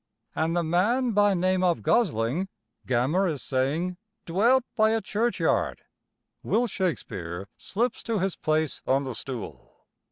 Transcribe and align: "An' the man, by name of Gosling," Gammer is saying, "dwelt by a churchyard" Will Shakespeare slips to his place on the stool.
"An' 0.35 0.53
the 0.53 0.63
man, 0.63 1.11
by 1.11 1.35
name 1.35 1.63
of 1.63 1.83
Gosling," 1.83 2.47
Gammer 2.87 3.27
is 3.27 3.43
saying, 3.43 3.97
"dwelt 4.25 4.63
by 4.75 4.93
a 4.95 4.99
churchyard" 5.01 5.83
Will 6.43 6.65
Shakespeare 6.65 7.47
slips 7.55 8.01
to 8.05 8.17
his 8.17 8.35
place 8.35 8.81
on 8.87 9.03
the 9.03 9.13
stool. 9.13 9.85